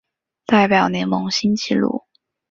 [0.47, 2.05] 代表联盟新纪录